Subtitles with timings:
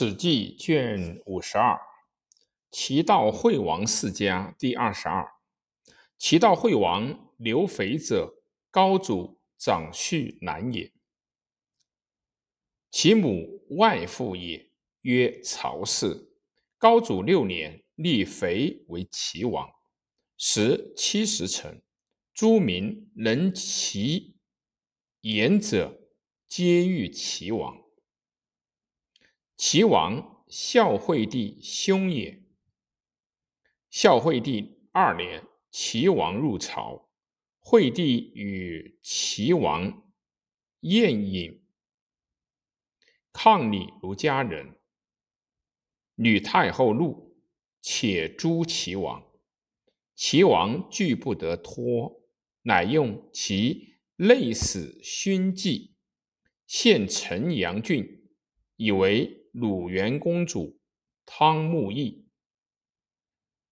[0.00, 1.76] 史记卷五十二，
[2.70, 5.28] 齐悼惠王世家第二十二。
[6.16, 8.32] 齐悼惠王刘肥者，
[8.70, 10.92] 高祖长婿男也。
[12.92, 14.70] 其母外父也，
[15.00, 16.30] 曰曹氏。
[16.78, 19.68] 高祖六年，立肥为齐王，
[20.36, 21.82] 时七十城，
[22.32, 24.36] 诸民能其
[25.22, 26.00] 言者，
[26.46, 27.87] 皆欲齐王。
[29.58, 32.44] 齐王孝惠帝兄也。
[33.90, 37.10] 孝惠帝二年，齐王入朝，
[37.58, 40.12] 惠帝与齐王
[40.82, 41.60] 宴饮，
[43.32, 44.78] 抗礼如家人。
[46.14, 47.36] 吕太后怒，
[47.82, 49.26] 且诛齐王。
[50.14, 52.22] 齐王拒不得脱，
[52.62, 55.96] 乃用其内史勋纪，
[56.68, 58.24] 献陈阳郡，
[58.76, 59.37] 以为。
[59.52, 60.78] 鲁元公主
[61.24, 62.26] 汤沐邑，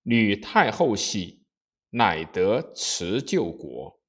[0.03, 1.45] 吕太后喜，
[1.91, 4.01] 乃得辞救国。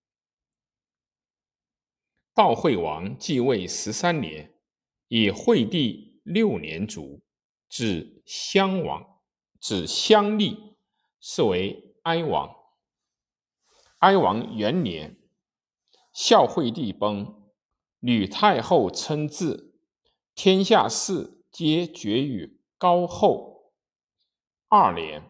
[2.36, 4.54] 悼惠王继位十三年，
[5.08, 7.22] 以惠帝六年卒，
[7.70, 9.22] 子襄王，
[9.60, 10.78] 子襄厉，
[11.20, 12.56] 是为哀王。
[14.00, 15.20] 哀王元年，
[16.14, 17.50] 孝惠帝崩，
[18.00, 19.74] 吕太后称制，
[20.36, 21.37] 天下事。
[21.58, 23.72] 皆决于高后
[24.68, 25.24] 二年，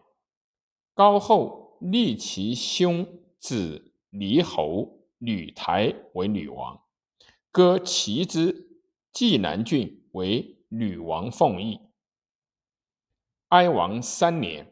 [0.92, 6.82] 高后立其兄子离侯吕台为吕王，
[7.50, 8.78] 割其之
[9.10, 11.80] 济南郡为吕王奉邑。
[13.48, 14.70] 哀王三年，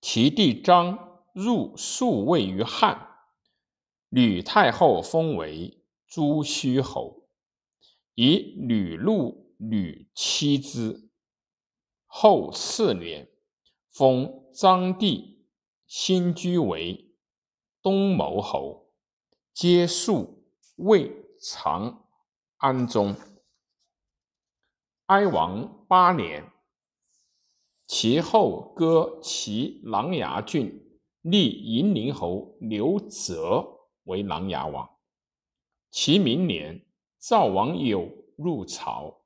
[0.00, 3.16] 其弟张入数位于汉，
[4.08, 7.28] 吕太后封为朱虚侯，
[8.14, 9.44] 以吕禄。
[9.56, 11.08] 吕妻之
[12.04, 13.30] 后四年，
[13.90, 15.46] 封张帝
[15.86, 17.14] 新居为
[17.82, 18.92] 东牟侯，
[19.52, 20.44] 皆数
[20.76, 22.08] 魏长
[22.56, 23.14] 安中。
[25.06, 26.50] 哀王八年，
[27.86, 33.64] 其后割其琅琊郡，立夷陵侯刘泽
[34.04, 34.98] 为琅琊王。
[35.90, 36.84] 其明年，
[37.18, 39.22] 赵王友入朝。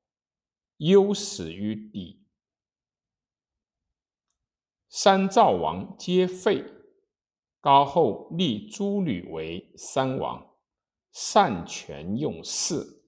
[0.80, 2.24] 忧死于底，
[4.88, 6.64] 三赵王皆废。
[7.60, 10.56] 高后立诸吕为三王，
[11.12, 13.02] 擅权用事。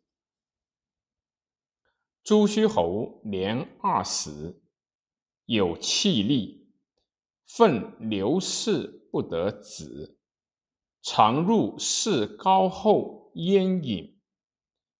[2.22, 4.60] 朱虚侯年二十，
[5.46, 6.74] 有气力，
[7.46, 10.18] 愤刘氏不得子，
[11.00, 14.20] 常入侍高后烟饮。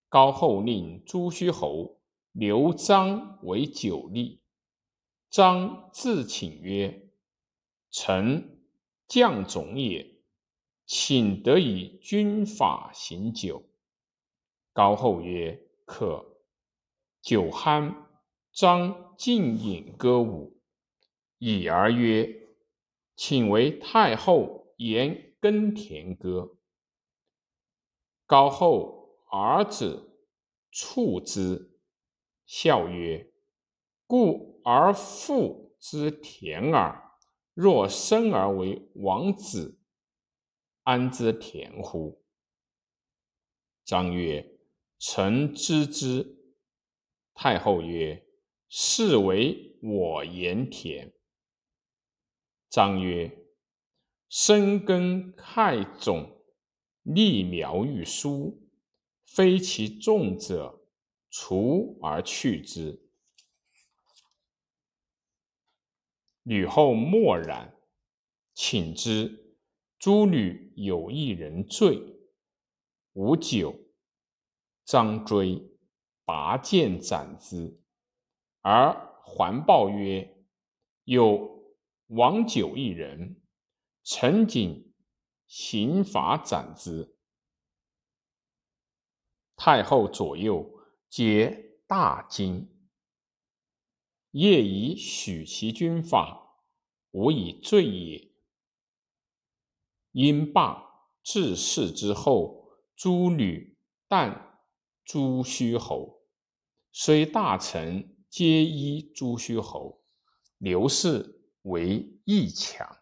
[0.09, 2.02] 高后令朱虚侯。
[2.33, 4.41] 刘璋为酒吏，
[5.29, 7.11] 张自请曰
[7.93, 8.65] ：“臣
[9.07, 10.19] 将总也，
[10.87, 13.69] 请得以军法行酒。”
[14.73, 16.41] 高后曰：“可。”
[17.21, 17.95] 酒酣，
[18.51, 20.59] 张尽饮歌舞，
[21.37, 22.49] 已而曰
[23.15, 26.57] ：“请为太后言耕田歌。”
[28.25, 30.17] 高后儿子
[30.71, 31.72] 触之。
[32.55, 33.33] 笑曰
[34.07, 37.03] ：“故而父之田耳。
[37.55, 39.81] 若生而为王子，
[40.83, 42.23] 安知田乎？”
[43.87, 44.59] 张曰
[45.01, 46.55] ：“臣知之。”
[47.33, 48.23] 太后曰
[48.69, 51.11] ：“是为我言田。”
[52.69, 53.47] 张曰
[54.29, 56.45] ：“深耕害种，
[57.03, 58.69] 立苗欲疏，
[59.25, 60.81] 非其众者。”
[61.35, 63.09] 除而去之。
[66.43, 67.75] 吕后默然，
[68.53, 69.57] 请之。
[69.99, 72.21] 诸吕有一人醉，
[73.15, 73.75] 无酒。
[74.85, 75.79] 张追，
[76.27, 77.81] 拔剑斩之。
[78.61, 78.93] 而
[79.25, 80.45] 环抱曰
[81.05, 81.65] ：“有
[82.09, 83.41] 王酒一人，
[84.03, 84.93] 陈景
[85.47, 87.17] 刑罚斩之。”
[89.57, 90.69] 太后左右。
[91.13, 92.71] 皆大惊，
[94.31, 96.65] 业以许其军法，
[97.11, 98.33] 无以罪也。
[100.13, 103.77] 因罢治世之后，诸吕
[104.09, 104.59] 但
[105.05, 106.23] 诸虚侯，
[106.93, 110.03] 虽大臣皆依诸虚侯，
[110.57, 113.02] 刘氏为义强。